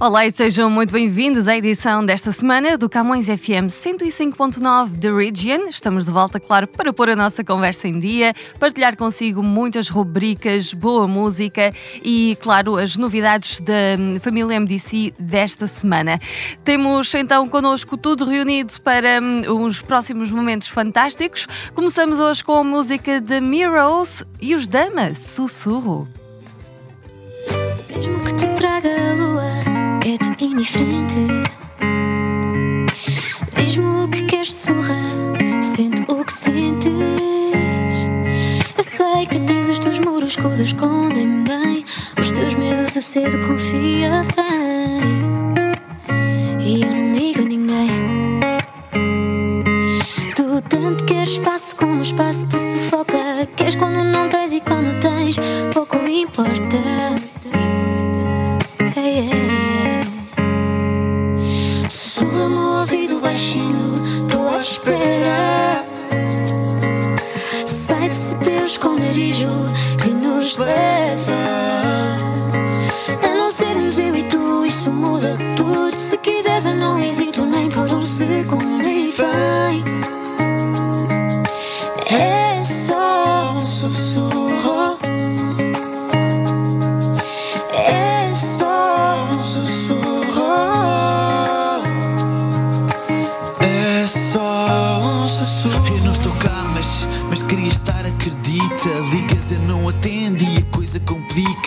Olá 0.00 0.24
e 0.24 0.30
sejam 0.30 0.70
muito 0.70 0.92
bem-vindos 0.92 1.48
à 1.48 1.56
edição 1.56 2.06
desta 2.06 2.30
semana 2.30 2.78
do 2.78 2.88
Camões 2.88 3.26
FM 3.26 3.66
105.9 3.66 5.00
The 5.00 5.10
Region. 5.10 5.68
Estamos 5.68 6.06
de 6.06 6.12
volta, 6.12 6.38
claro, 6.38 6.68
para 6.68 6.92
pôr 6.92 7.10
a 7.10 7.16
nossa 7.16 7.42
conversa 7.42 7.88
em 7.88 7.98
dia, 7.98 8.32
partilhar 8.60 8.96
consigo 8.96 9.42
muitas 9.42 9.88
rubricas, 9.88 10.72
boa 10.72 11.08
música 11.08 11.72
e, 12.00 12.38
claro, 12.40 12.76
as 12.76 12.96
novidades 12.96 13.60
da 13.60 14.20
família 14.20 14.60
MDC 14.60 15.14
desta 15.18 15.66
semana. 15.66 16.20
Temos 16.62 17.12
então 17.14 17.48
connosco 17.48 17.96
tudo 17.96 18.24
reunido 18.24 18.80
para 18.82 19.20
hum, 19.20 19.64
os 19.64 19.82
próximos 19.82 20.30
momentos 20.30 20.68
fantásticos. 20.68 21.48
Começamos 21.74 22.20
hoje 22.20 22.44
com 22.44 22.52
a 22.52 22.62
música 22.62 23.20
de 23.20 23.40
Miros 23.40 24.22
e 24.40 24.54
os 24.54 24.68
Damas, 24.68 25.18
Sussurro. 25.18 26.06
Mesmo 27.92 28.24
que 28.24 28.34
te 28.36 28.46
traga 28.54 28.88
a 28.88 29.14
lua, 29.14 29.77
é-te 30.14 30.42
indiferente. 30.42 31.16
Diz-me 33.54 33.84
o 33.84 34.08
que 34.08 34.22
queres 34.22 34.54
surra, 34.54 34.94
sente 35.60 36.02
o 36.08 36.24
que 36.24 36.32
sentes. 36.32 36.92
Eu 38.76 38.84
sei 38.84 39.26
que 39.26 39.38
tens 39.40 39.68
os 39.68 39.78
teus 39.78 39.98
muros 39.98 40.34
que 40.34 40.46
o 40.46 40.52
escondem 40.54 41.44
bem. 41.44 41.84
Os 42.18 42.32
teus 42.32 42.54
medos 42.54 42.96
eu 42.96 43.02
cedo 43.02 43.46
confia, 43.46 43.57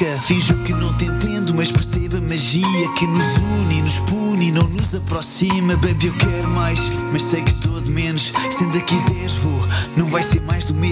complica. 0.01 0.21
Finjo 0.21 0.55
que 0.63 0.73
não 0.73 0.93
te 0.97 1.05
entendo, 1.05 1.53
mas 1.53 1.71
percebo 1.71 2.17
a 2.17 2.21
magia 2.21 2.93
que 2.97 3.07
nos 3.07 3.37
une, 3.37 3.81
nos 3.81 3.99
pune 3.99 4.51
não 4.51 4.67
nos 4.69 4.95
aproxima. 4.95 5.75
Baby, 5.77 6.07
eu 6.07 6.13
quero 6.13 6.49
mais, 6.49 6.79
mas 7.11 7.23
sei 7.23 7.41
que 7.41 7.53
todo 7.55 7.89
menos. 7.89 8.33
Se 8.49 8.63
ainda 8.63 8.79
quiseres, 8.81 9.35
vou. 9.35 9.67
Não 9.95 10.07
vai 10.07 10.23
ser 10.23 10.41
mais 10.41 10.65
do 10.65 10.73
mesmo, 10.73 10.90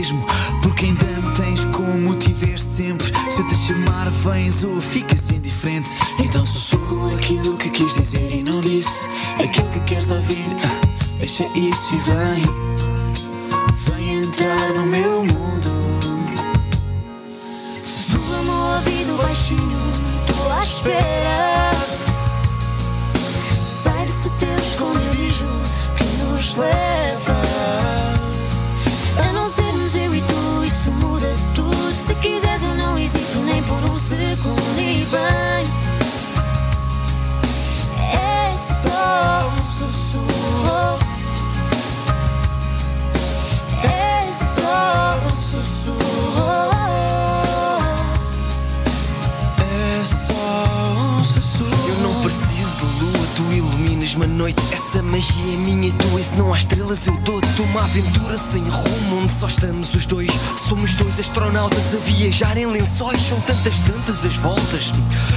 noite. 54.39 54.63
Essa 54.71 55.03
magia 55.03 55.53
é 55.53 55.57
minha 55.57 55.89
e 55.89 55.91
tua, 55.91 56.21
e 56.21 56.23
se 56.23 56.35
não 56.37 56.53
há 56.53 56.57
estrelas 56.57 57.05
eu 57.05 57.13
dou-te 57.25 57.61
uma 57.61 57.81
aventura 57.81 58.37
sem 58.37 58.63
rumo, 58.63 59.21
onde 59.21 59.33
só 59.33 59.47
estamos 59.47 59.93
os 59.93 60.05
dois. 60.05 60.31
Somos 60.57 60.95
dois 60.95 61.19
astronautas 61.19 61.93
a 61.93 61.97
viajar 61.97 62.57
em 62.57 62.65
lençóis, 62.65 63.21
são 63.21 63.39
tantas, 63.41 63.77
tantas 63.79 64.25
as 64.25 64.35
voltas. 64.37 64.91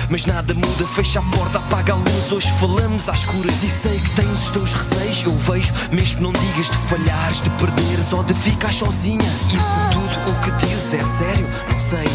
Mas 0.08 0.24
nada 0.24 0.54
muda, 0.54 0.86
fecha 0.86 1.18
a 1.18 1.22
porta, 1.36 1.58
apaga 1.58 1.94
a 1.94 1.96
luz. 1.96 2.30
Hoje 2.30 2.48
falamos 2.60 3.08
às 3.08 3.18
escuras 3.18 3.64
e 3.64 3.68
sei 3.68 3.98
que 3.98 4.10
tens 4.10 4.44
os 4.44 4.50
teus 4.50 4.72
receios. 4.72 5.22
Eu 5.24 5.36
vejo, 5.36 5.72
mesmo 5.90 6.22
não 6.22 6.32
digas 6.32 6.70
de 6.70 6.76
falhares, 6.76 7.40
de 7.40 7.50
perderes 7.50 8.12
ou 8.12 8.22
de 8.22 8.34
ficar 8.34 8.72
sozinha. 8.72 9.20
Se 9.50 9.56
tudo 9.92 10.30
o 10.30 10.40
que 10.42 10.64
dizes 10.64 10.94
é 10.94 11.00
sério, 11.00 11.48
não 11.72 11.78
sei. 11.80 12.06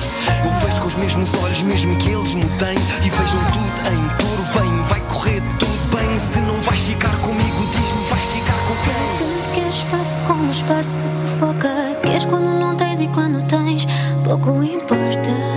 Eu 0.46 0.66
vejo 0.66 0.80
com 0.80 0.88
os 0.88 0.96
mesmos 0.96 1.34
olhos, 1.36 1.62
mesmo 1.64 1.98
que 1.98 2.12
eles 2.12 2.34
me 2.34 2.46
têm. 2.58 2.78
E 3.04 3.10
vejam 3.10 3.40
tudo 3.52 3.68
em 3.92 4.18
touro, 4.18 4.44
vem, 4.54 4.82
vai 4.84 5.07
ficar 6.88 7.18
comigo, 7.18 7.66
diz-me, 7.66 8.08
vais 8.08 8.22
ficar 8.32 8.58
com 8.66 8.76
quem? 8.86 9.18
Tanto 9.20 9.50
queres 9.54 9.76
espaço 9.76 10.22
como 10.24 10.48
o 10.48 10.52
espaço 10.52 10.96
te 10.96 11.04
sufoca. 11.04 11.70
Queres 12.06 12.24
quando 12.24 12.60
não 12.60 12.76
tens 12.76 13.02
e 13.02 13.08
quando 13.10 13.46
tens, 13.46 13.86
pouco 14.24 14.64
importa. 14.64 15.57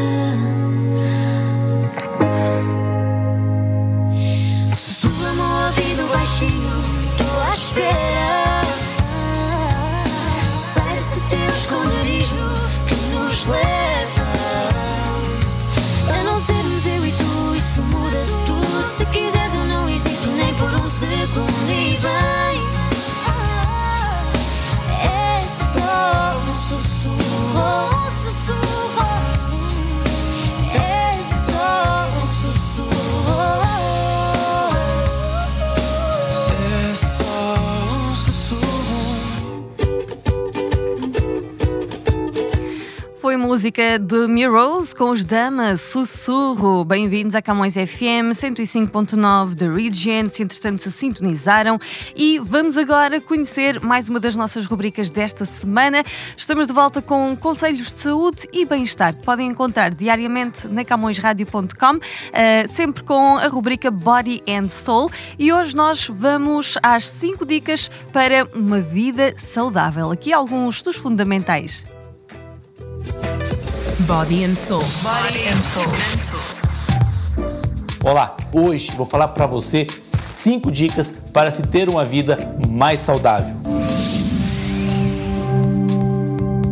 Com 45.01 45.13
os 45.13 45.25
Damas, 45.25 45.81
Sussurro. 45.81 46.85
Bem-vindos 46.85 47.35
a 47.35 47.41
Camões 47.41 47.73
FM 47.73 48.35
105.9 48.35 49.55
da 49.55 49.73
Region, 49.73 50.29
se 50.31 50.43
entretanto 50.43 50.83
se 50.83 50.93
sintonizaram. 50.93 51.79
E 52.15 52.39
vamos 52.39 52.77
agora 52.77 53.19
conhecer 53.19 53.81
mais 53.81 54.11
uma 54.11 54.21
das 54.21 54.37
nossas 54.37 54.67
rubricas 54.67 55.09
desta 55.09 55.47
semana. 55.47 56.05
Estamos 56.37 56.69
de 56.69 56.75
volta 56.75 57.01
com 57.01 57.35
conselhos 57.35 57.91
de 57.91 57.99
saúde 57.99 58.47
e 58.53 58.67
bem-estar 58.67 59.17
que 59.17 59.25
podem 59.25 59.49
encontrar 59.49 59.95
diariamente 59.95 60.69
na 60.69 60.85
camõesradio.com, 60.85 61.99
eh, 62.35 62.69
sempre 62.69 63.03
com 63.03 63.39
a 63.39 63.49
rubrica 63.49 63.91
Body 63.91 64.43
and 64.47 64.69
Soul. 64.69 65.11
E 65.39 65.51
hoje 65.51 65.75
nós 65.75 66.09
vamos 66.09 66.77
às 66.83 67.09
5 67.09 67.47
dicas 67.47 67.91
para 68.13 68.45
uma 68.55 68.81
vida 68.81 69.35
saudável. 69.39 70.11
Aqui 70.11 70.31
alguns 70.31 70.83
dos 70.83 70.97
fundamentais. 70.97 71.87
Body 74.07 74.45
and 74.45 74.55
Soul. 74.55 74.83
Body 75.03 75.49
and 75.49 75.61
Soul. 75.61 75.87
Olá, 78.03 78.35
hoje 78.53 78.93
vou 78.97 79.05
falar 79.05 79.29
para 79.29 79.47
você 79.47 79.87
cinco 80.07 80.71
dicas 80.71 81.13
para 81.33 81.51
se 81.51 81.63
ter 81.63 81.89
uma 81.89 82.05
vida 82.05 82.39
mais 82.71 83.01
saudável. 83.01 83.55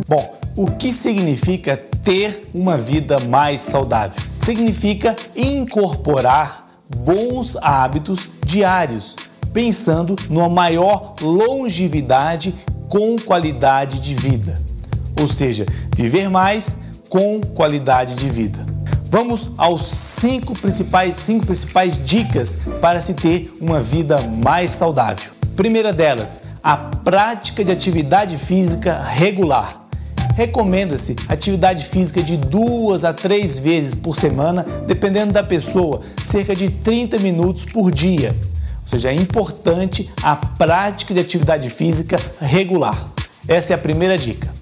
Bom, 0.07 0.39
o 0.55 0.71
que 0.71 0.91
significa 0.91 1.77
ter 2.03 2.49
uma 2.53 2.77
vida 2.77 3.19
mais 3.19 3.61
saudável? 3.61 4.19
Significa 4.35 5.15
incorporar 5.35 6.65
bons 6.97 7.55
hábitos 7.57 8.27
diários, 8.43 9.15
pensando 9.53 10.15
numa 10.29 10.49
maior 10.49 11.15
longevidade 11.21 12.55
com 12.87 13.17
qualidade 13.19 13.99
de 13.99 14.15
vida. 14.15 14.59
Ou 15.19 15.27
seja, 15.27 15.65
viver 15.95 16.29
mais 16.29 16.77
com 17.09 17.41
qualidade 17.41 18.15
de 18.15 18.29
vida. 18.29 18.65
Vamos 19.05 19.49
aos 19.57 19.81
cinco 19.81 20.55
principais, 20.55 21.15
cinco 21.15 21.45
principais 21.45 21.99
dicas 22.05 22.57
para 22.79 23.01
se 23.01 23.15
ter 23.15 23.51
uma 23.59 23.81
vida 23.81 24.21
mais 24.21 24.69
saudável. 24.69 25.31
Primeira 25.55 25.91
delas, 25.91 26.43
a 26.63 26.77
prática 26.77 27.63
de 27.63 27.71
atividade 27.71 28.37
física 28.37 29.01
regular. 29.03 29.87
Recomenda-se 30.35 31.15
atividade 31.27 31.83
física 31.83 32.23
de 32.23 32.37
duas 32.37 33.03
a 33.03 33.13
três 33.13 33.59
vezes 33.59 33.95
por 33.95 34.15
semana, 34.15 34.63
dependendo 34.87 35.33
da 35.33 35.43
pessoa, 35.43 36.01
cerca 36.23 36.55
de 36.55 36.69
30 36.69 37.17
minutos 37.17 37.65
por 37.65 37.91
dia. 37.91 38.33
Ou 38.83 38.87
seja, 38.87 39.09
é 39.09 39.15
importante 39.15 40.09
a 40.23 40.35
prática 40.35 41.13
de 41.13 41.19
atividade 41.19 41.69
física 41.69 42.17
regular. 42.39 43.11
Essa 43.47 43.73
é 43.73 43.75
a 43.75 43.79
primeira 43.79 44.17
dica. 44.17 44.58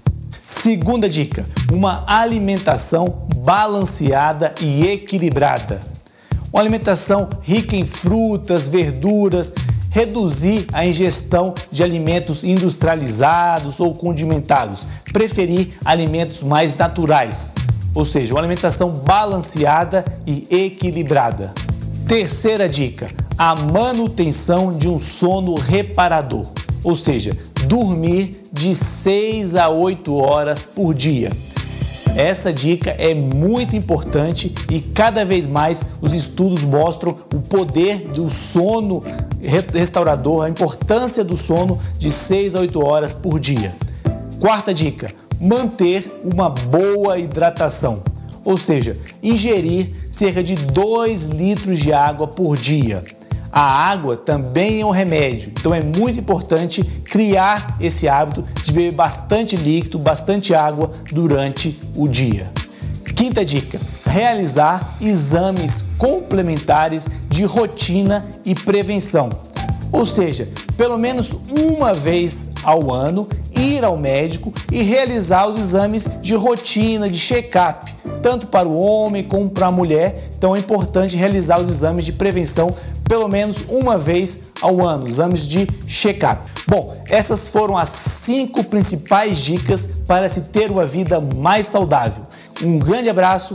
Segunda 0.48 1.10
dica: 1.10 1.44
uma 1.70 2.04
alimentação 2.06 3.28
balanceada 3.44 4.54
e 4.58 4.86
equilibrada. 4.86 5.78
Uma 6.50 6.62
alimentação 6.62 7.28
rica 7.42 7.76
em 7.76 7.84
frutas, 7.84 8.66
verduras, 8.66 9.52
reduzir 9.90 10.64
a 10.72 10.86
ingestão 10.86 11.52
de 11.70 11.84
alimentos 11.84 12.44
industrializados 12.44 13.78
ou 13.78 13.92
condimentados, 13.92 14.86
preferir 15.12 15.74
alimentos 15.84 16.42
mais 16.42 16.74
naturais, 16.74 17.52
ou 17.94 18.06
seja, 18.06 18.32
uma 18.32 18.40
alimentação 18.40 18.88
balanceada 18.88 20.02
e 20.26 20.46
equilibrada. 20.50 21.52
Terceira 22.06 22.66
dica: 22.66 23.06
a 23.36 23.54
manutenção 23.54 24.74
de 24.74 24.88
um 24.88 24.98
sono 24.98 25.56
reparador, 25.56 26.46
ou 26.82 26.96
seja, 26.96 27.36
dormir 27.68 28.40
de 28.50 28.74
6 28.74 29.54
a 29.54 29.68
8 29.68 30.14
horas 30.16 30.64
por 30.64 30.94
dia. 30.94 31.30
Essa 32.16 32.50
dica 32.50 32.90
é 32.98 33.12
muito 33.14 33.76
importante 33.76 34.52
e 34.70 34.80
cada 34.80 35.24
vez 35.24 35.46
mais 35.46 35.84
os 36.00 36.14
estudos 36.14 36.64
mostram 36.64 37.14
o 37.32 37.40
poder 37.40 37.98
do 38.08 38.30
sono 38.30 39.04
restaurador, 39.72 40.44
a 40.44 40.48
importância 40.48 41.22
do 41.22 41.36
sono 41.36 41.78
de 41.98 42.10
6 42.10 42.56
a 42.56 42.60
8 42.60 42.84
horas 42.84 43.14
por 43.14 43.38
dia. 43.38 43.76
Quarta 44.40 44.72
dica: 44.72 45.08
manter 45.38 46.20
uma 46.24 46.48
boa 46.48 47.18
hidratação, 47.18 48.02
ou 48.44 48.56
seja, 48.56 48.96
ingerir 49.22 49.92
cerca 50.10 50.42
de 50.42 50.54
2 50.54 51.26
litros 51.26 51.78
de 51.78 51.92
água 51.92 52.26
por 52.26 52.56
dia. 52.56 53.04
A 53.50 53.90
água 53.90 54.16
também 54.16 54.82
é 54.82 54.86
um 54.86 54.90
remédio, 54.90 55.52
então 55.58 55.74
é 55.74 55.82
muito 55.82 56.20
importante 56.20 56.82
criar 56.82 57.76
esse 57.80 58.08
hábito 58.08 58.42
de 58.62 58.72
beber 58.72 58.94
bastante 58.94 59.56
líquido, 59.56 59.98
bastante 59.98 60.54
água 60.54 60.92
durante 61.12 61.78
o 61.96 62.06
dia. 62.06 62.52
Quinta 63.16 63.44
dica: 63.44 63.80
realizar 64.06 64.96
exames 65.00 65.82
complementares 65.96 67.08
de 67.28 67.44
rotina 67.44 68.24
e 68.44 68.54
prevenção. 68.54 69.28
Ou 69.90 70.06
seja, 70.06 70.48
pelo 70.76 70.98
menos 70.98 71.34
uma 71.50 71.92
vez 71.94 72.48
ao 72.62 72.94
ano 72.94 73.26
ir 73.58 73.84
ao 73.84 73.96
médico 73.96 74.52
e 74.70 74.82
realizar 74.82 75.46
os 75.46 75.58
exames 75.58 76.08
de 76.22 76.34
rotina, 76.34 77.10
de 77.10 77.18
check-up, 77.18 77.92
tanto 78.22 78.46
para 78.46 78.68
o 78.68 78.78
homem 78.78 79.24
como 79.24 79.50
para 79.50 79.66
a 79.66 79.72
mulher. 79.72 80.30
Então 80.36 80.54
é 80.54 80.58
importante 80.58 81.16
realizar 81.16 81.60
os 81.60 81.68
exames 81.68 82.04
de 82.04 82.12
prevenção 82.12 82.74
pelo 83.08 83.26
menos 83.26 83.64
uma 83.68 83.96
vez 83.96 84.40
ao 84.60 84.84
ano, 84.84 85.06
exames 85.06 85.48
de 85.48 85.66
check-up. 85.86 86.42
Bom, 86.66 86.94
essas 87.08 87.48
foram 87.48 87.76
as 87.76 87.88
cinco 87.88 88.62
principais 88.62 89.38
dicas 89.38 89.88
para 90.06 90.28
se 90.28 90.42
ter 90.42 90.70
uma 90.70 90.84
vida 90.84 91.18
mais 91.20 91.66
saudável. 91.66 92.24
Um 92.62 92.78
grande 92.78 93.08
abraço. 93.08 93.54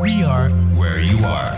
We 0.00 0.22
are 0.24 0.50
where 0.76 1.00
you 1.00 1.24
are. 1.24 1.56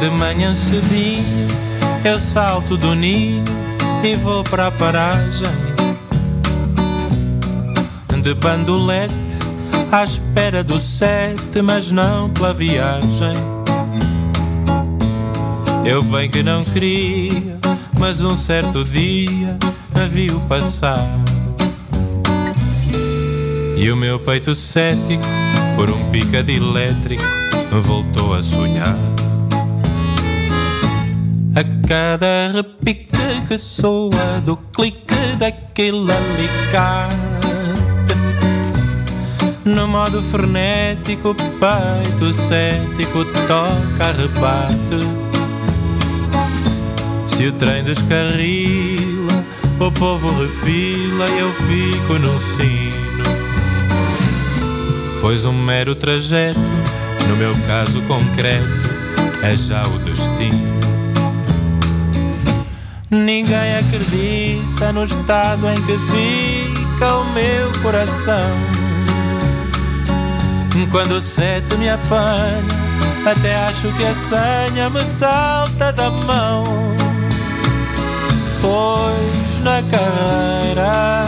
De 0.00 0.10
manhã 0.10 0.54
cedinho 0.54 1.48
eu 2.04 2.20
salto 2.20 2.76
do 2.76 2.94
ninho 2.94 3.42
e 4.04 4.14
vou 4.16 4.44
para 4.44 4.66
a 4.66 4.70
paragem 4.70 5.74
De 8.22 8.34
bandolete 8.34 9.14
à 9.92 10.02
espera 10.02 10.64
do 10.64 10.78
sete, 10.78 11.60
mas 11.62 11.90
não 11.90 12.30
pela 12.30 12.54
viagem 12.54 13.53
Eu 15.84 16.02
bem 16.02 16.30
que 16.30 16.42
não 16.42 16.64
queria, 16.64 17.58
mas 17.98 18.22
um 18.22 18.34
certo 18.36 18.82
dia 18.84 19.58
a 19.94 20.06
viu 20.06 20.40
passar. 20.48 21.06
E 23.76 23.90
o 23.90 23.96
meu 23.96 24.18
peito 24.18 24.54
cético, 24.54 25.22
por 25.76 25.90
um 25.90 26.10
pica 26.10 26.42
de 26.42 26.56
elétrico, 26.56 27.22
voltou 27.82 28.34
a 28.34 28.42
sonhar. 28.42 28.96
A 31.54 31.86
cada 31.86 32.50
repique 32.50 33.42
que 33.46 33.58
soa 33.58 34.40
do 34.44 34.56
clique 34.56 35.14
daquele 35.38 36.10
alicate 36.10 37.14
No 39.64 39.86
modo 39.86 40.22
frenético, 40.22 41.30
o 41.30 41.34
peito 41.34 42.32
cético 42.32 43.24
toca 43.46 44.12
rebate 44.12 45.23
Se 47.24 47.46
o 47.46 47.52
trem 47.52 47.82
descarrila, 47.82 49.44
o 49.80 49.90
povo 49.92 50.30
refila 50.40 51.28
e 51.28 51.38
eu 51.38 51.52
fico 51.52 52.14
no 52.14 52.38
sino 52.38 53.24
Pois 55.20 55.44
um 55.44 55.52
mero 55.52 55.94
trajeto, 55.94 56.60
no 57.28 57.36
meu 57.36 57.54
caso 57.66 58.00
concreto, 58.02 58.88
é 59.42 59.56
já 59.56 59.82
o 59.86 59.98
destino 60.00 60.74
Ninguém 63.10 63.78
acredita 63.78 64.92
no 64.92 65.04
estado 65.04 65.68
em 65.68 65.80
que 65.82 65.96
fica 65.98 67.14
o 67.14 67.24
meu 67.32 67.70
coração. 67.80 68.50
Quando 70.90 71.12
o 71.12 71.20
sete 71.20 71.76
me 71.76 71.88
apanha, 71.88 72.64
até 73.24 73.54
acho 73.66 73.92
que 73.92 74.04
a 74.04 74.14
senha 74.14 74.90
me 74.90 75.04
salta 75.04 75.92
da 75.92 76.10
mão. 76.10 76.64
Pois 78.64 79.60
na 79.62 79.82
carreira 79.82 81.26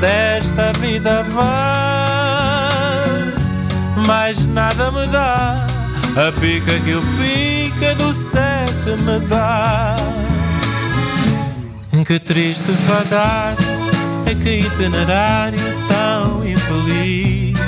desta 0.00 0.72
vida 0.74 1.24
vai, 1.24 2.62
mais 4.06 4.46
nada 4.46 4.92
me 4.92 5.04
dá 5.08 5.66
a 6.14 6.30
pica 6.40 6.78
que 6.84 6.94
o 6.94 7.02
pica 7.18 7.96
do 7.96 8.14
sete 8.14 8.90
me 9.02 9.18
dá. 9.26 9.96
Que 12.06 12.20
triste 12.20 12.70
fadar 12.86 13.56
é 14.26 14.34
que 14.36 14.60
itinerário 14.60 15.58
tão 15.88 16.46
infeliz. 16.46 17.58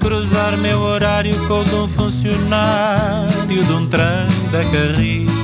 Cruzar 0.00 0.56
meu 0.56 0.80
horário 0.80 1.36
com 1.46 1.60
o 1.60 1.64
de 1.64 1.74
um 1.74 1.86
funcionário 1.86 3.62
de 3.64 3.72
um 3.72 3.86
trem 3.86 4.26
da 4.50 4.64
Carris. 4.64 5.41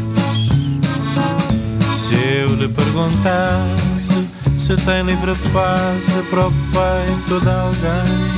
Eu 2.31 2.55
lhe 2.55 2.69
perguntasse 2.69 4.29
se 4.57 4.77
tem 4.85 5.03
livre 5.03 5.35
passe 5.51 6.23
para 6.29 6.47
o 6.47 6.53
peito 6.53 7.41
de 7.41 7.49
alguém, 7.49 8.29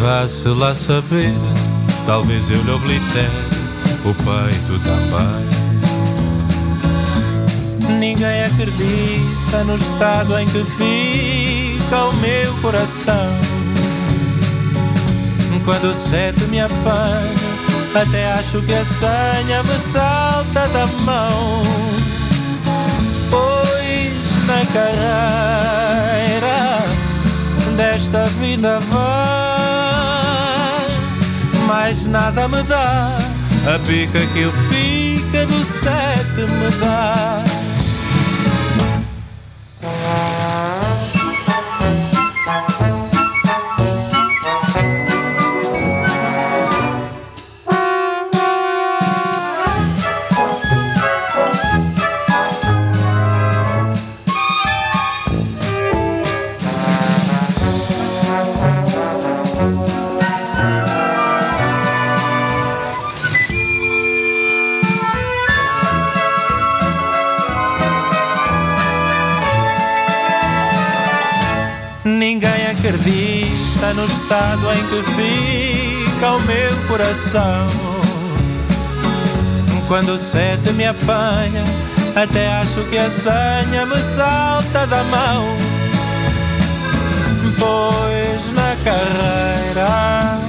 vá-se 0.00 0.48
lá 0.48 0.72
saber, 0.72 1.34
talvez 2.06 2.50
eu 2.50 2.62
lhe 2.62 2.70
oblitere 2.70 3.30
o 4.04 4.14
peito 4.14 4.78
também. 4.84 5.48
Ninguém 7.98 8.44
acredita 8.44 9.64
no 9.64 9.76
estado 9.76 10.38
em 10.38 10.46
que 10.46 10.64
fica 10.64 12.04
o 12.04 12.12
meu 12.14 12.54
coração. 12.62 13.32
Quando 15.64 15.90
o 15.90 15.94
sete 15.94 16.44
me 16.44 16.60
apanha, 16.60 17.32
até 17.94 18.32
acho 18.34 18.60
que 18.62 18.74
a 18.74 18.84
senha 18.84 19.62
me 19.62 19.78
salta 19.78 20.68
da 20.68 20.86
mão. 21.02 21.83
Carreira 24.72 26.54
desta 27.76 28.26
vida 28.40 28.80
vai, 28.80 29.04
mais 31.66 32.06
nada 32.06 32.48
me 32.48 32.62
dá 32.62 33.16
a 33.66 33.78
pica 33.86 34.20
que 34.32 34.44
o 34.44 34.52
pica 34.68 35.46
do 35.46 35.64
sete 35.64 36.50
me 36.52 36.70
dá. 36.80 37.42
Estado 74.34 74.66
em 74.72 74.82
que 74.88 75.00
fica 75.12 76.32
o 76.32 76.40
meu 76.40 76.76
coração. 76.88 77.66
Quando 79.86 80.14
o 80.14 80.18
sete 80.18 80.72
me 80.72 80.86
apanha, 80.86 81.62
até 82.16 82.48
acho 82.54 82.80
que 82.90 82.98
a 82.98 83.08
senha 83.08 83.86
me 83.86 84.02
salta 84.02 84.88
da 84.88 85.04
mão. 85.04 85.44
Pois 87.58 88.52
na 88.54 88.76
carreira 88.82 90.40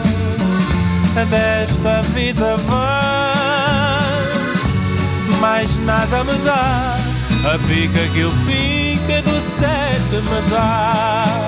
desta 1.29 2.01
vida 2.13 2.57
vai, 2.57 2.79
mais 5.39 5.77
nada 5.79 6.23
me 6.23 6.33
dá 6.43 6.97
a 7.53 7.59
pica 7.67 8.07
que 8.13 8.23
o 8.23 8.31
pica 8.47 9.21
do 9.21 9.39
sete 9.39 10.15
me 10.15 10.41
dá. 10.49 11.45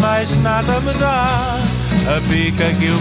Mais 0.00 0.34
nada 0.42 0.80
me 0.80 0.92
dá 0.94 1.58
a 2.06 2.20
pica 2.28 2.64
que 2.74 2.90
o 2.90 3.00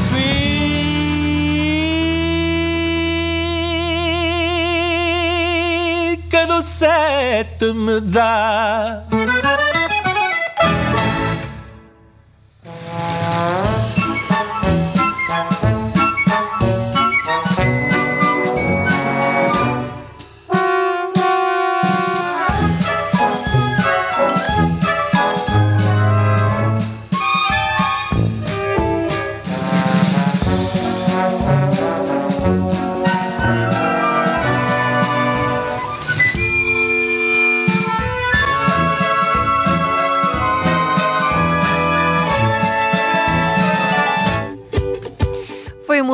pica 6.17 6.45
do 6.47 6.61
sete 6.61 7.73
me 7.73 7.99
dá. 8.01 9.03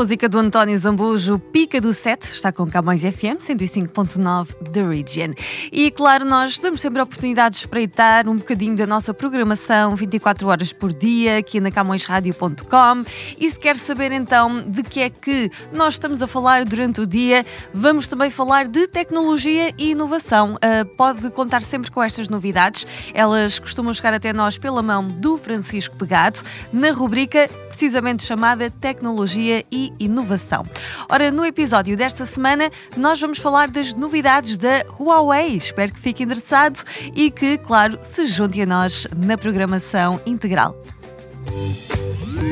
Música 0.05 0.29
do 0.29 0.37
António 0.37 0.77
Zambujo, 0.77 1.39
Pica 1.39 1.81
do 1.81 1.91
7, 1.91 2.25
está 2.25 2.51
com 2.51 2.67
Camões 2.67 3.01
FM 3.01 3.41
105.9 3.41 4.53
The 4.71 4.83
Region. 4.87 5.33
E 5.71 5.89
claro, 5.89 6.23
nós 6.23 6.59
damos 6.59 6.79
sempre 6.79 6.99
a 6.99 7.03
oportunidade 7.03 7.55
de 7.55 7.61
espreitar 7.61 8.29
um 8.29 8.35
bocadinho 8.35 8.75
da 8.75 8.85
nossa 8.85 9.15
programação 9.15 9.95
24 9.95 10.47
horas 10.47 10.71
por 10.71 10.93
dia 10.93 11.39
aqui 11.39 11.59
na 11.59 11.71
CamõesRádio.com. 11.71 13.03
E 13.39 13.49
se 13.49 13.59
quer 13.59 13.77
saber 13.77 14.11
então 14.11 14.61
de 14.67 14.83
que 14.83 14.99
é 14.99 15.09
que 15.09 15.49
nós 15.73 15.95
estamos 15.95 16.21
a 16.21 16.27
falar 16.27 16.65
durante 16.65 17.01
o 17.01 17.07
dia, 17.07 17.43
vamos 17.73 18.07
também 18.07 18.29
falar 18.29 18.67
de 18.67 18.85
tecnologia 18.85 19.73
e 19.75 19.89
inovação. 19.89 20.53
Uh, 20.53 20.85
pode 20.85 21.31
contar 21.31 21.63
sempre 21.63 21.89
com 21.89 22.03
estas 22.03 22.29
novidades. 22.29 22.85
Elas 23.11 23.57
costumam 23.57 23.91
chegar 23.91 24.13
até 24.13 24.31
nós 24.31 24.55
pela 24.55 24.83
mão 24.83 25.07
do 25.07 25.35
Francisco 25.35 25.95
Pegado, 25.95 26.37
na 26.71 26.91
rubrica 26.91 27.49
precisamente 27.75 28.23
chamada 28.23 28.71
Tecnologia 28.71 29.65
e 29.69 29.91
Inovação. 29.99 30.63
Ora, 31.09 31.29
no 31.29 31.43
episódio 31.43 31.97
desta 31.97 32.25
semana, 32.25 32.71
nós 32.95 33.19
vamos 33.19 33.37
falar 33.37 33.67
das 33.67 33.93
novidades 33.93 34.57
da 34.57 34.85
Huawei. 34.97 35.57
Espero 35.57 35.91
que 35.91 35.99
fique 35.99 36.23
interessado 36.23 36.79
e 37.13 37.29
que, 37.29 37.57
claro, 37.57 37.99
se 38.01 38.27
junte 38.27 38.61
a 38.61 38.65
nós 38.65 39.05
na 39.13 39.37
programação 39.37 40.21
integral. 40.25 40.73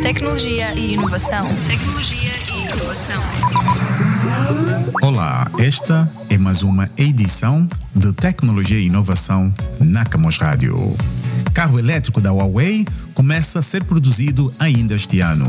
Tecnologia 0.02 0.74
e 0.74 0.96
inovação. 0.96 1.48
Tecnologia 1.70 2.34
e 2.54 2.66
inovação. 2.66 3.22
Olá, 5.02 5.50
esta 5.58 6.12
é 6.30 6.38
mais 6.38 6.64
uma 6.64 6.90
edição 6.98 7.66
de 7.96 8.12
Tecnologia 8.12 8.78
e 8.78 8.88
Inovação 8.88 9.54
na 9.80 10.04
Camos 10.04 10.38
Rádio. 10.38 10.94
Carro 11.54 11.78
elétrico 11.78 12.20
da 12.20 12.32
Huawei 12.32 12.86
começa 13.14 13.60
a 13.60 13.62
ser 13.62 13.84
produzido 13.84 14.52
ainda 14.58 14.96
este 14.96 15.20
ano. 15.20 15.46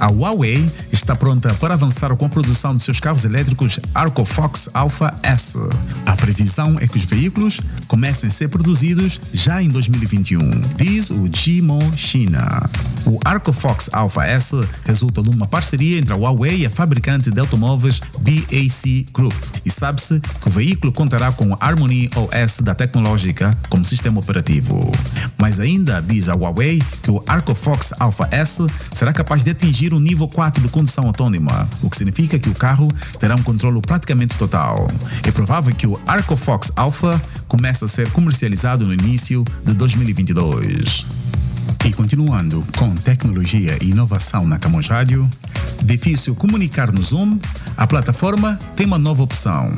A 0.00 0.06
Huawei 0.06 0.66
está 0.90 1.14
pronta 1.14 1.52
para 1.54 1.74
avançar 1.74 2.16
com 2.16 2.24
a 2.24 2.28
produção 2.28 2.74
de 2.74 2.82
seus 2.82 2.98
carros 2.98 3.26
elétricos 3.26 3.78
ArcoFox 3.94 4.70
Alpha 4.72 5.14
S. 5.22 5.58
A 6.06 6.16
previsão 6.16 6.78
é 6.80 6.86
que 6.86 6.96
os 6.96 7.04
veículos 7.04 7.60
comecem 7.86 8.28
a 8.28 8.30
ser 8.30 8.48
produzidos 8.48 9.20
já 9.30 9.62
em 9.62 9.68
2021, 9.68 10.38
diz 10.74 11.10
o 11.10 11.28
Gmo 11.28 11.78
China. 11.98 12.48
O 13.04 13.18
ArcoFox 13.24 13.90
Alpha 13.92 14.24
S 14.24 14.56
resulta 14.84 15.22
de 15.22 15.28
uma 15.28 15.46
parceria 15.46 15.98
entre 15.98 16.14
a 16.14 16.16
Huawei 16.16 16.60
e 16.60 16.66
a 16.66 16.70
fabricante 16.70 17.30
de 17.30 17.38
automóveis 17.38 18.00
BAC 18.20 19.04
Group. 19.12 19.34
E 19.66 19.70
sabe-se 19.70 20.18
que 20.20 20.48
o 20.48 20.50
veículo 20.50 20.92
contará 20.92 21.30
com 21.30 21.50
o 21.50 21.56
Harmony 21.60 22.08
OS 22.16 22.60
da 22.62 22.74
tecnológica 22.74 23.56
como 23.68 23.84
sistema 23.84 24.18
operativo. 24.18 24.90
Mas 25.36 25.60
ainda 25.60 26.00
diz 26.00 26.30
a 26.30 26.34
Huawei 26.34 26.82
que 27.02 27.10
o 27.10 27.22
ArcoFox 27.26 27.92
Alpha 27.98 28.28
S 28.30 28.66
será 28.94 29.12
capaz 29.12 29.44
de 29.44 29.50
atingir 29.50 29.89
atingir 29.90 29.94
um 29.94 30.00
nível 30.00 30.28
4 30.28 30.62
de 30.62 30.68
condução 30.68 31.06
autônoma, 31.06 31.68
o 31.82 31.90
que 31.90 31.96
significa 31.96 32.38
que 32.38 32.48
o 32.48 32.54
carro 32.54 32.88
terá 33.18 33.34
um 33.34 33.42
controle 33.42 33.80
praticamente 33.80 34.36
total. 34.36 34.90
É 35.24 35.30
provável 35.30 35.74
que 35.74 35.86
o 35.86 36.00
Arco 36.06 36.36
Fox 36.36 36.72
Alpha 36.76 37.20
comece 37.48 37.84
a 37.84 37.88
ser 37.88 38.10
comercializado 38.12 38.86
no 38.86 38.94
início 38.94 39.44
de 39.64 39.74
2022. 39.74 41.19
E 41.84 41.92
continuando 41.92 42.64
com 42.76 42.94
tecnologia 42.94 43.78
e 43.82 43.90
inovação 43.90 44.46
na 44.46 44.58
Camões 44.58 44.88
Rádio, 44.88 45.28
difícil 45.84 46.34
comunicar 46.34 46.92
no 46.92 47.02
Zoom, 47.02 47.38
a 47.76 47.86
plataforma 47.86 48.58
tem 48.76 48.86
uma 48.86 48.98
nova 48.98 49.22
opção. 49.22 49.72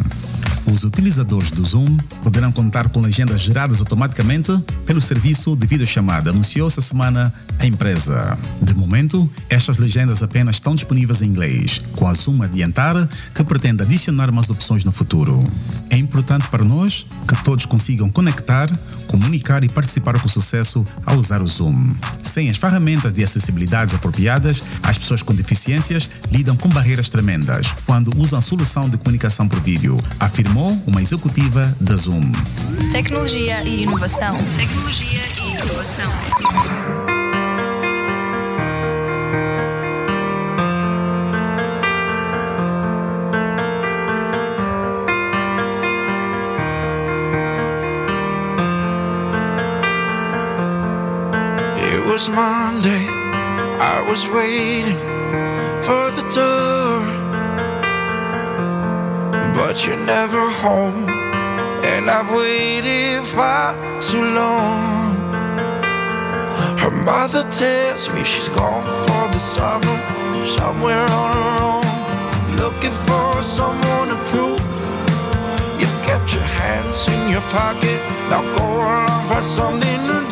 Os 0.64 0.84
utilizadores 0.84 1.50
do 1.50 1.64
Zoom 1.64 1.96
poderão 2.22 2.52
contar 2.52 2.88
com 2.88 3.00
legendas 3.00 3.40
geradas 3.40 3.80
automaticamente 3.80 4.52
pelo 4.86 5.00
serviço 5.00 5.56
de 5.56 5.66
videochamada, 5.66 6.30
anunciou 6.30 6.68
essa 6.68 6.80
semana 6.80 7.34
a 7.58 7.66
empresa. 7.66 8.38
De 8.60 8.74
momento, 8.74 9.30
estas 9.50 9.78
legendas 9.78 10.22
apenas 10.22 10.56
estão 10.56 10.74
disponíveis 10.74 11.20
em 11.20 11.26
inglês, 11.26 11.80
com 11.96 12.06
a 12.06 12.12
Zoom 12.12 12.42
adiantar 12.42 13.08
que 13.34 13.42
pretende 13.42 13.82
adicionar 13.82 14.30
mais 14.30 14.50
opções 14.50 14.84
no 14.84 14.92
futuro. 14.92 15.44
É 15.90 15.96
importante 15.96 16.46
para 16.48 16.64
nós 16.64 17.06
que 17.26 17.44
todos 17.44 17.66
consigam 17.66 18.08
conectar, 18.08 18.68
comunicar 19.08 19.64
e 19.64 19.68
participar 19.68 20.20
com 20.20 20.28
sucesso 20.28 20.86
ao 21.04 21.16
usar 21.16 21.42
o 21.42 21.46
Zoom. 21.46 21.81
Sem 22.22 22.48
as 22.48 22.56
ferramentas 22.56 23.12
de 23.12 23.22
acessibilidade 23.22 23.94
apropriadas, 23.94 24.62
as 24.82 24.96
pessoas 24.96 25.22
com 25.22 25.34
deficiências 25.34 26.08
lidam 26.30 26.56
com 26.56 26.68
barreiras 26.68 27.08
tremendas 27.08 27.74
quando 27.86 28.16
usam 28.18 28.40
solução 28.40 28.88
de 28.88 28.96
comunicação 28.96 29.46
por 29.48 29.60
vídeo, 29.60 29.96
afirmou 30.18 30.70
uma 30.86 31.02
executiva 31.02 31.74
da 31.80 31.96
Zoom. 31.96 32.32
Tecnologia 32.90 33.62
e 33.64 33.82
inovação. 33.82 34.36
Tecnologia 34.56 35.20
e 35.44 35.52
inovação. 35.54 37.21
Was 52.12 52.28
Monday, 52.28 53.06
I 53.80 54.04
was 54.06 54.26
waiting 54.28 55.00
for 55.80 56.04
the 56.12 56.24
door. 56.28 57.00
But 59.54 59.86
you're 59.86 60.04
never 60.04 60.44
home, 60.62 61.08
and 61.08 62.10
I've 62.10 62.30
waited 62.30 63.24
far 63.24 63.72
too 63.98 64.20
long. 64.20 65.14
Her 66.82 66.90
mother 66.90 67.44
tells 67.48 68.10
me 68.12 68.24
she's 68.24 68.48
gone 68.48 68.82
for 68.82 69.22
the 69.32 69.38
summer, 69.38 69.96
somewhere 70.58 71.06
on 71.22 71.30
her 71.40 71.54
own, 71.72 72.56
looking 72.60 72.96
for 73.08 73.42
someone 73.42 74.08
to 74.12 74.18
prove. 74.28 74.60
You 75.80 75.88
kept 76.04 76.34
your 76.34 76.48
hands 76.60 77.08
in 77.08 77.30
your 77.30 77.46
pocket, 77.48 77.98
now 78.28 78.42
go 78.58 78.64
along, 78.64 79.28
find 79.28 79.46
something 79.46 80.00
to 80.08 80.26
do. 80.30 80.31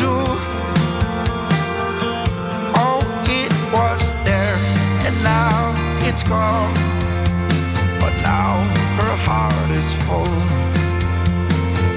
It's 6.11 6.25
gone. 6.25 6.75
But 8.03 8.15
now 8.27 8.67
her 8.99 9.15
heart 9.27 9.71
is 9.71 9.89
full. 10.07 10.39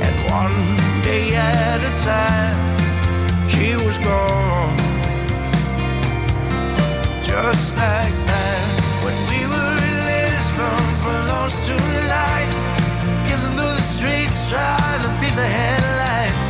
And 0.05 0.15
one 0.39 0.57
day 1.01 1.33
at 1.33 1.79
a 1.81 1.93
time, 1.97 2.59
she 3.49 3.73
was 3.73 3.97
gone. 4.05 4.77
Just 7.25 7.73
like 7.83 8.17
that, 8.29 8.65
when 9.03 9.17
we 9.31 9.41
were 9.51 9.77
in 9.89 9.97
Lisbon 10.11 10.85
for 11.03 11.19
those 11.33 11.55
two 11.67 11.85
nights, 12.05 12.61
kissing 13.25 13.55
through 13.57 13.75
the 13.81 13.87
streets, 13.95 14.37
trying 14.53 15.01
to 15.05 15.11
beat 15.19 15.35
the 15.41 15.49
headlights, 15.57 16.49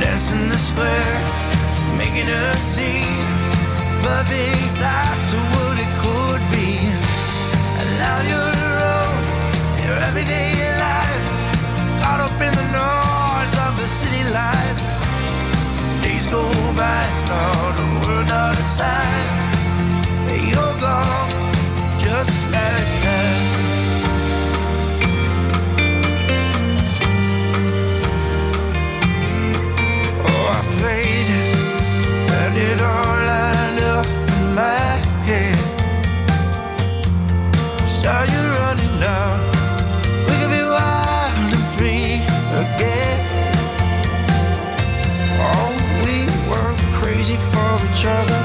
dancing 0.00 0.48
the 0.48 0.60
square, 0.68 1.16
making 2.00 2.28
a 2.32 2.44
scene, 2.72 3.20
perfect 4.00 4.70
side 4.80 5.20
to 5.30 5.36
what 5.52 5.76
it 5.84 5.92
could 6.00 6.42
be. 6.56 6.67
And 8.08 8.16
now 8.16 8.20
you're 8.30 9.86
your 9.86 9.98
everyday 10.08 10.52
life, 10.86 11.28
caught 12.02 12.20
up 12.20 12.40
in 12.40 12.52
the 12.60 12.68
noise 12.72 13.54
of 13.66 13.72
the 13.80 13.88
city 13.88 14.24
life. 14.30 14.78
Days 16.02 16.26
go 16.26 16.42
by. 16.76 17.08
You're 20.50 20.80
gone, 20.80 21.30
just 22.00 22.44
for 48.08 48.37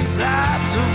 things 0.00 0.16
that 0.16 0.89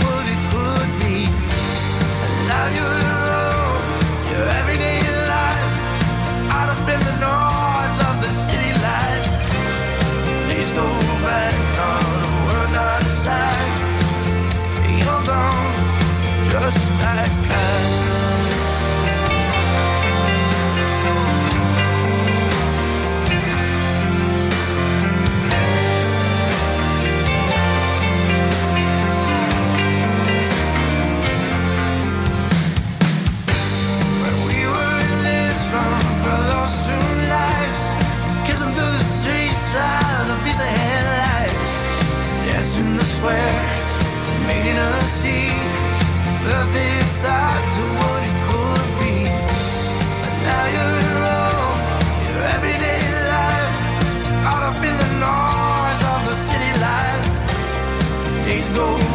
no 58.76 59.05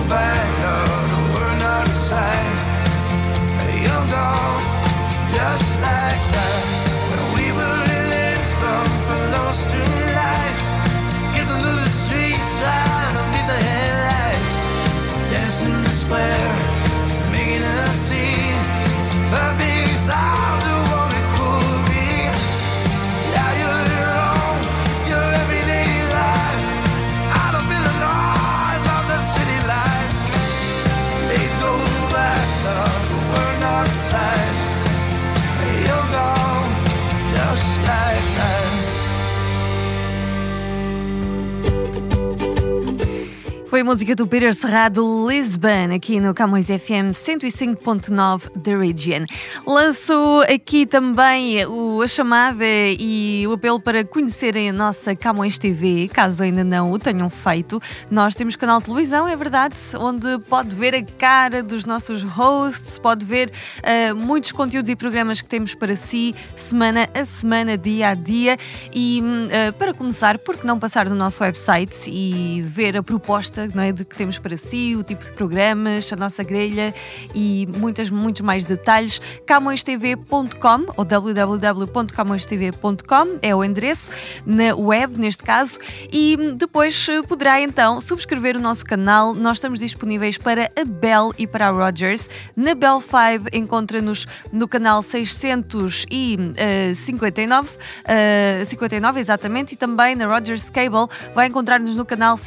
Foi 43.81 43.87
música 43.87 44.15
do 44.15 44.27
Peter 44.27 44.53
Cerrado 44.53 45.27
Lisbon, 45.27 45.95
aqui 45.95 46.19
no 46.19 46.35
Camões 46.35 46.67
FM 46.67 47.15
105.9 47.15 48.61
The 48.61 48.77
Region. 48.77 49.25
Lanço 49.65 50.13
aqui 50.41 50.85
também 50.85 51.65
o, 51.65 51.99
a 51.99 52.07
chamada 52.07 52.63
e 52.63 53.43
o 53.47 53.53
apelo 53.53 53.79
para 53.79 54.05
conhecerem 54.05 54.69
a 54.69 54.73
nossa 54.73 55.15
Camões 55.15 55.57
TV, 55.57 56.07
caso 56.13 56.43
ainda 56.43 56.63
não 56.63 56.91
o 56.91 56.99
tenham 56.99 57.27
feito. 57.27 57.81
Nós 58.11 58.35
temos 58.35 58.55
canal 58.55 58.77
de 58.77 58.85
televisão, 58.85 59.27
é 59.27 59.35
verdade, 59.35 59.75
onde 59.99 60.37
pode 60.47 60.75
ver 60.75 60.93
a 60.93 61.03
cara 61.17 61.63
dos 61.63 61.83
nossos 61.83 62.21
hosts, 62.21 62.99
pode 62.99 63.25
ver 63.25 63.51
uh, 63.79 64.15
muitos 64.15 64.51
conteúdos 64.51 64.91
e 64.91 64.95
programas 64.95 65.41
que 65.41 65.47
temos 65.47 65.73
para 65.73 65.95
si, 65.95 66.35
semana 66.55 67.09
a 67.15 67.25
semana, 67.25 67.75
dia 67.79 68.09
a 68.09 68.13
dia. 68.13 68.57
E 68.93 69.23
uh, 69.23 69.73
para 69.73 69.91
começar, 69.91 70.37
por 70.37 70.55
que 70.55 70.67
não 70.67 70.79
passar 70.79 71.09
no 71.09 71.15
nosso 71.15 71.41
website 71.41 72.07
e 72.07 72.61
ver 72.61 72.95
a 72.95 73.01
proposta 73.01 73.70
não 73.75 73.83
é, 73.83 73.91
de 73.91 74.05
que 74.05 74.15
temos 74.15 74.39
para 74.39 74.57
si, 74.57 74.95
o 74.95 75.03
tipo 75.03 75.23
de 75.23 75.29
programas, 75.31 76.11
a 76.11 76.15
nossa 76.15 76.43
grelha 76.43 76.91
e 77.33 77.67
muitas, 77.77 78.09
muitos 78.09 78.41
mais 78.41 78.65
detalhes. 78.65 79.21
CamõesTV.com 79.45 80.85
ou 80.97 81.05
www.camõestv.com 81.05 83.37
é 83.41 83.55
o 83.55 83.63
endereço, 83.63 84.11
na 84.45 84.75
web 84.75 85.17
neste 85.17 85.43
caso, 85.43 85.79
e 86.11 86.35
depois 86.55 87.07
poderá 87.27 87.61
então 87.61 88.01
subscrever 88.01 88.57
o 88.57 88.61
nosso 88.61 88.85
canal. 88.85 89.33
Nós 89.33 89.57
estamos 89.57 89.79
disponíveis 89.79 90.37
para 90.37 90.69
a 90.75 90.85
Bell 90.85 91.33
e 91.37 91.47
para 91.47 91.67
a 91.67 91.71
Rogers. 91.71 92.29
Na 92.55 92.75
Bell 92.75 93.01
5 93.01 93.49
encontra-nos 93.53 94.27
no 94.51 94.67
canal 94.67 95.01
659, 95.01 97.69
uh, 97.69 98.65
59 98.65 99.19
exatamente, 99.19 99.73
e 99.73 99.77
também 99.77 100.15
na 100.15 100.27
Rogers 100.27 100.69
Cable 100.69 101.07
vai 101.33 101.47
encontrar-nos 101.47 101.97
no 101.97 102.05
canal 102.05 102.37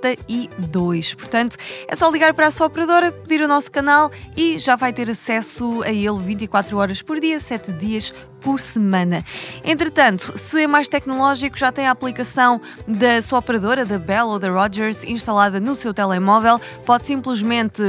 672. 0.00 1.14
Portanto, 1.14 1.56
é 1.86 1.94
só 1.94 2.10
ligar 2.10 2.34
para 2.34 2.46
a 2.46 2.50
sua 2.50 2.66
operadora, 2.66 3.12
pedir 3.12 3.42
o 3.42 3.48
nosso 3.48 3.70
canal 3.70 4.10
e 4.36 4.58
já 4.58 4.76
vai 4.76 4.92
ter 4.92 5.10
acesso 5.10 5.82
a 5.82 5.90
ele 5.90 6.18
24 6.18 6.76
horas 6.76 7.02
por 7.02 7.20
dia, 7.20 7.38
7 7.38 7.72
dias 7.72 8.12
por 8.40 8.60
semana. 8.60 9.24
Entretanto, 9.64 10.36
se 10.38 10.62
é 10.62 10.66
mais 10.66 10.88
tecnológico, 10.88 11.58
já 11.58 11.70
tem 11.70 11.86
a 11.86 11.90
aplicação 11.90 12.60
da 12.86 13.20
sua 13.20 13.38
operadora, 13.38 13.84
da 13.84 13.98
Bell 13.98 14.28
ou 14.28 14.38
da 14.38 14.50
Rogers, 14.50 15.04
instalada 15.04 15.60
no 15.60 15.76
seu 15.76 15.92
telemóvel, 15.92 16.60
pode 16.86 17.06
simplesmente 17.06 17.82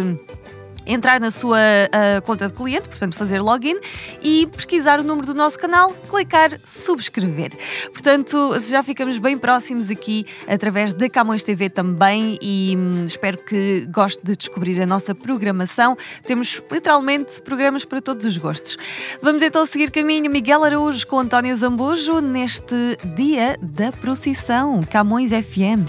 entrar 0.86 1.20
na 1.20 1.32
sua 1.32 1.58
uh, 1.58 2.22
conta 2.24 2.48
de 2.48 2.54
cliente, 2.54 2.88
portanto 2.88 3.16
fazer 3.16 3.40
login 3.40 3.76
e 4.22 4.48
pesquisar 4.48 5.00
o 5.00 5.04
número 5.04 5.28
do 5.28 5.34
nosso 5.34 5.58
canal, 5.58 5.94
clicar 6.10 6.52
subscrever. 6.66 7.52
Portanto, 7.92 8.58
já 8.60 8.82
ficamos 8.84 9.18
bem 9.18 9.38
próximos 9.38 9.90
aqui 9.90 10.26
através 10.48 10.94
da 10.94 11.10
Camões 11.10 11.44
TV 11.44 11.70
também 11.70 12.38
e 12.42 12.76
hum, 12.78 13.06
espero 13.06 13.38
que 13.38 13.88
goste 13.92 14.20
de 14.24 14.36
descobrir 14.36 14.82
a 14.82 14.86
nossa 14.86 15.14
programação. 15.14 15.98
Temos 16.24 16.62
literalmente 16.72 17.42
programas 17.42 17.86
para 17.86 18.02
todos 18.02 18.26
os 18.26 18.38
gostos. 18.38 18.78
Vamos 19.22 19.42
então 19.42 19.66
seguir 19.66 19.92
caminho 19.92 20.32
Miguel 20.32 20.64
Araújo 20.64 21.06
com 21.08 21.20
António 21.20 21.56
Zambujo 21.56 22.20
neste 22.20 22.98
dia 23.16 23.58
da 23.62 23.92
procissão 23.92 24.82
Camões 24.82 25.32
FM. 25.32 25.88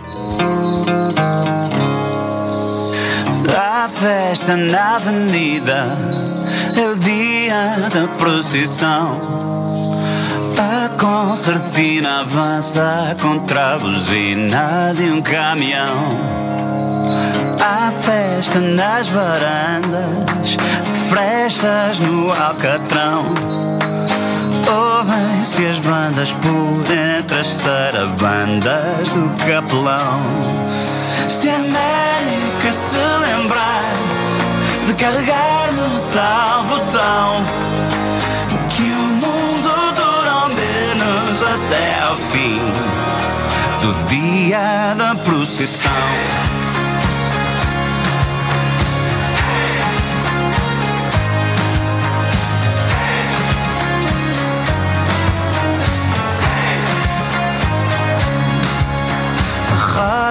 A 3.54 3.86
festa 3.86 4.56
na 4.56 4.96
avenida 4.96 5.86
é 6.74 6.86
o 6.86 6.96
dia 6.96 7.76
da 7.92 8.08
procissão. 8.16 9.20
A 10.56 10.88
concertina 10.98 12.20
avança 12.20 13.14
contra 13.20 13.74
a 13.74 13.78
buzina 13.78 14.94
de 14.96 15.02
um 15.02 15.20
caminhão. 15.20 16.08
Há 17.60 17.92
festa 18.00 18.58
nas 18.58 19.08
varandas, 19.08 20.56
frestas 21.10 21.98
no 21.98 22.32
alcatrão. 22.32 23.26
Ouvem-se 24.66 25.66
as 25.66 25.78
bandas 25.78 26.32
por 26.32 26.90
entre 26.90 27.38
as 27.40 27.48
sarabandas 27.48 29.10
do 29.10 29.28
capelão. 29.44 30.20
Se 31.28 31.50
a 31.50 31.56
América 31.56 32.51
se 32.70 32.96
lembrar 32.96 33.82
de 34.86 34.94
carregar 34.94 35.72
no 35.72 36.00
tal 36.12 36.62
botão, 36.64 37.44
que 38.68 38.82
o 38.82 38.86
mundo 38.86 39.70
dura 39.96 40.30
ao 40.30 40.48
menos 40.48 41.42
até 41.42 42.02
ao 42.04 42.16
fim 42.16 42.60
do 43.80 44.06
dia 44.06 44.94
da 44.96 45.14
procissão. 45.24 46.51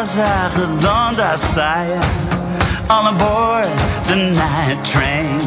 Rosa 0.02 0.50
redonda 0.56 1.38
saia 1.38 2.02
All 2.90 3.06
aboard 3.08 3.70
the 4.10 4.16
night 4.34 4.84
train. 4.84 5.40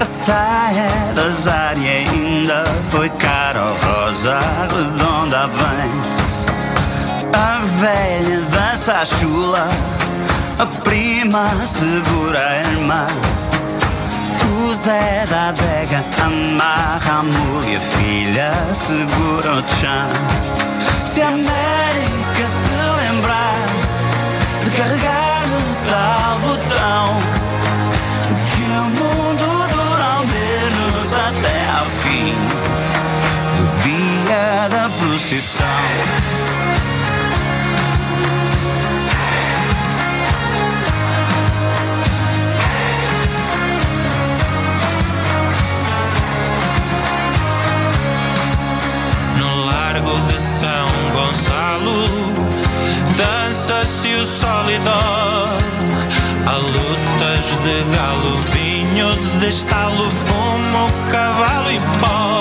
A 0.00 0.04
saia 0.04 0.88
da 1.14 1.28
Zária 1.30 1.90
ainda 1.90 2.64
foi 2.90 3.08
cara 3.10 3.64
Rosa 3.82 4.38
redonda 4.72 5.48
vem. 5.58 5.90
A 7.34 7.60
velha 7.80 8.40
dança 8.52 8.92
a 8.92 9.04
chula 9.04 9.68
A 10.58 10.66
prima 10.84 11.50
segura 11.66 12.38
a 12.38 12.60
irmã. 12.60 13.06
O 14.54 14.74
Zé 14.74 15.26
da 15.28 15.48
adega 15.48 16.04
amarra 16.24 17.18
a 17.18 17.22
mulher 17.24 17.80
filha 17.80 18.52
segura 18.72 19.54
o 19.54 19.62
chão. 19.80 20.08
Se 21.04 21.20
a 21.22 21.28
América 21.28 22.07
carregar 24.78 25.42
no 25.48 25.90
tal 25.90 26.38
botão, 26.38 27.16
que 28.54 28.62
o 28.62 28.84
mundo 28.84 29.66
dura 29.74 30.04
ao 30.04 30.26
menos 30.26 31.12
até 31.12 31.68
ao 31.70 31.86
fim 31.86 32.32
do 33.56 33.82
dia 33.82 34.68
da 34.68 34.88
procissão. 34.96 36.17
Solidor 54.78 55.58
Há 56.46 56.56
lutas 56.56 57.58
de 57.62 57.84
galo, 57.96 58.38
vinho 58.52 59.10
de 59.38 59.52
Fumo, 60.10 60.86
cavalo 61.10 61.70
e 61.70 61.80
pó 62.00 62.37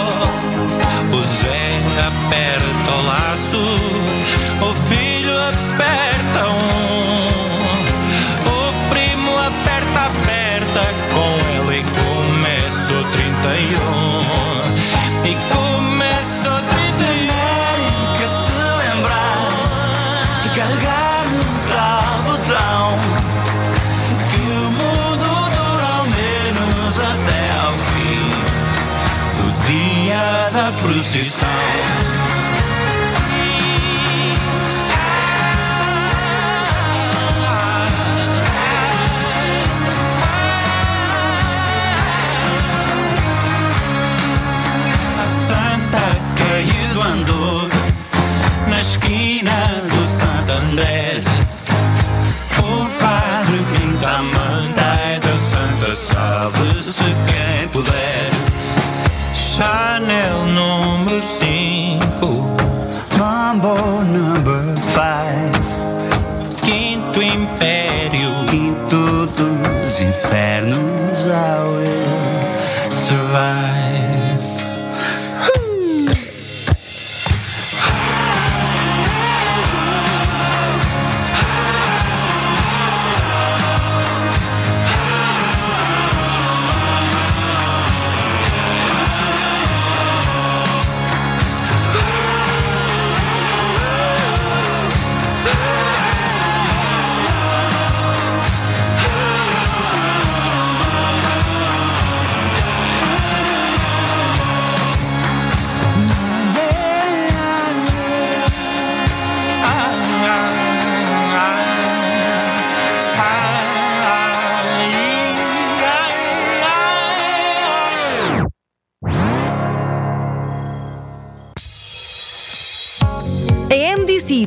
da 31.08 31.14
procissão. 31.14 31.47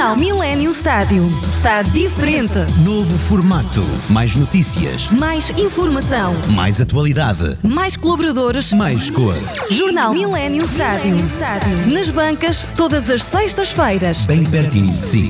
Jornal 0.00 0.16
Millennium 0.16 0.72
Stádio 0.72 1.30
está 1.52 1.82
diferente. 1.82 2.54
Novo 2.82 3.18
formato. 3.18 3.82
Mais 4.08 4.34
notícias. 4.34 5.10
Mais 5.10 5.50
informação. 5.50 6.32
Mais 6.54 6.80
atualidade. 6.80 7.58
Mais 7.62 7.96
colaboradores. 7.96 8.72
Mais 8.72 9.10
cor. 9.10 9.34
Jornal 9.68 10.14
Millennium 10.14 10.64
Stádio. 10.64 11.16
Nas 11.92 12.08
bancas, 12.08 12.64
todas 12.74 13.10
as 13.10 13.22
sextas-feiras. 13.22 14.24
Bem 14.24 14.42
pertinho 14.42 14.86
de 14.86 15.04
si. 15.04 15.28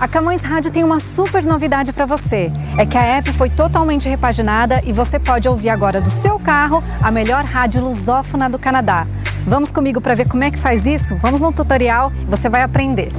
A 0.00 0.08
Camões 0.08 0.40
Rádio 0.40 0.70
tem 0.70 0.82
uma 0.82 1.00
super 1.00 1.44
novidade 1.44 1.92
para 1.92 2.06
você. 2.06 2.50
É 2.78 2.86
que 2.86 2.96
a 2.96 3.02
app 3.02 3.30
foi 3.34 3.50
totalmente 3.50 4.08
repaginada 4.08 4.80
e 4.86 4.92
você 4.92 5.18
pode 5.18 5.46
ouvir 5.46 5.68
agora 5.68 6.00
do 6.00 6.08
seu 6.08 6.38
carro 6.38 6.82
a 7.02 7.10
melhor 7.10 7.44
rádio 7.44 7.84
lusófona 7.84 8.48
do 8.48 8.58
Canadá. 8.58 9.06
Vamos 9.46 9.70
comigo 9.70 10.00
para 10.00 10.14
ver 10.14 10.28
como 10.28 10.42
é 10.42 10.50
que 10.50 10.58
faz 10.58 10.86
isso? 10.86 11.14
Vamos 11.16 11.40
no 11.40 11.52
tutorial, 11.52 12.12
você 12.28 12.48
vai 12.48 12.62
aprender. 12.62 13.12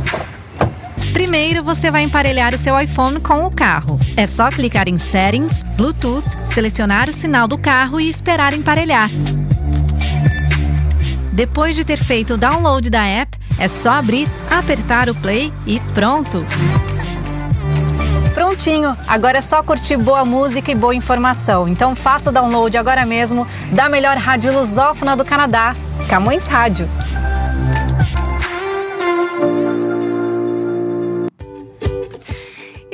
Primeiro, 1.14 1.64
você 1.64 1.90
vai 1.90 2.04
emparelhar 2.04 2.54
o 2.54 2.58
seu 2.58 2.80
iPhone 2.80 3.20
com 3.22 3.46
o 3.46 3.52
carro. 3.52 3.98
É 4.16 4.26
só 4.26 4.50
clicar 4.50 4.90
em 4.90 4.98
Settings, 4.98 5.64
Bluetooth, 5.78 6.28
selecionar 6.54 7.10
o 7.10 7.14
sinal 7.14 7.48
do 7.48 7.58
carro 7.58 8.00
e 8.00 8.10
esperar 8.10 8.54
emparelhar. 8.54 9.10
Depois 11.32 11.76
de 11.76 11.86
ter 11.86 11.98
feito 11.98 12.34
o 12.34 12.38
download 12.38 12.90
da 12.90 13.06
app, 13.06 13.38
é 13.58 13.68
só 13.68 13.92
abrir, 13.92 14.28
apertar 14.52 15.10
o 15.10 15.16
play 15.16 15.52
e 15.66 15.80
pronto! 15.94 16.46
Prontinho, 18.58 18.98
agora 19.08 19.38
é 19.38 19.42
só 19.42 19.62
curtir 19.62 19.98
boa 19.98 20.26
música 20.26 20.72
e 20.72 20.76
boa 20.76 20.96
informação. 20.96 21.68
Então 21.68 21.96
faça 21.96 22.32
o 22.32 22.34
download 22.34 22.76
agora 22.76 23.06
mesmo 23.06 23.48
da 23.72 23.88
melhor 23.88 24.18
rádio 24.18 24.52
lusófona 24.52 25.16
do 25.16 25.24
Canadá, 25.24 25.76
Camões 26.10 26.48
Rádio. 26.48 26.90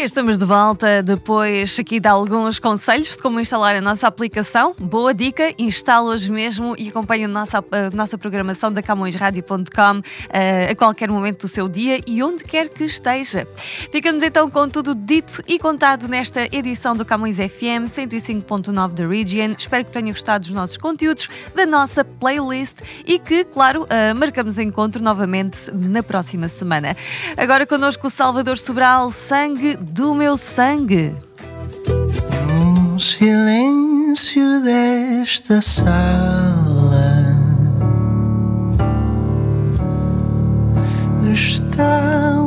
Estamos 0.03 0.37
de 0.37 0.43
volta 0.43 1.01
depois 1.01 1.79
aqui 1.79 1.97
de 1.97 2.09
alguns 2.09 2.59
conselhos 2.59 3.11
de 3.11 3.19
como 3.19 3.39
instalar 3.39 3.73
a 3.73 3.79
nossa 3.79 4.05
aplicação. 4.05 4.75
Boa 4.77 5.13
dica, 5.13 5.53
instala 5.57 6.11
hoje 6.11 6.29
mesmo 6.29 6.75
e 6.77 6.89
acompanhe 6.89 7.23
a 7.23 7.27
nossa, 7.29 7.59
a 7.59 7.95
nossa 7.95 8.17
programação 8.17 8.69
da 8.69 8.81
CamõesRádio.com 8.81 9.99
uh, 9.99 10.71
a 10.71 10.75
qualquer 10.75 11.09
momento 11.09 11.43
do 11.43 11.47
seu 11.47 11.69
dia 11.69 12.01
e 12.05 12.21
onde 12.21 12.43
quer 12.43 12.67
que 12.67 12.83
esteja. 12.83 13.47
Ficamos 13.93 14.23
então 14.23 14.49
com 14.49 14.67
tudo 14.67 14.93
dito 14.93 15.41
e 15.47 15.57
contado 15.57 16.09
nesta 16.09 16.53
edição 16.53 16.93
do 16.97 17.05
Camões 17.05 17.37
FM 17.37 17.87
105.9 17.87 18.89
da 18.89 19.07
Region. 19.07 19.55
Espero 19.57 19.85
que 19.85 19.91
tenham 19.91 20.11
gostado 20.11 20.45
dos 20.45 20.53
nossos 20.53 20.75
conteúdos, 20.75 21.29
da 21.55 21.65
nossa 21.65 22.03
playlist 22.03 22.79
e 23.05 23.17
que, 23.17 23.45
claro, 23.45 23.83
uh, 23.83 24.19
marcamos 24.19 24.59
encontro 24.59 25.01
novamente 25.01 25.71
na 25.71 26.03
próxima 26.03 26.49
semana. 26.49 26.97
Agora 27.37 27.65
connosco 27.65 28.07
o 28.07 28.09
Salvador 28.09 28.57
Sobral, 28.57 29.09
sangue 29.09 29.77
do 29.93 30.15
meu 30.15 30.35
sangue. 30.35 31.15
No 32.47 32.99
silêncio 32.99 34.59
desta 34.63 35.61
sala 35.61 37.23
está 41.31 42.42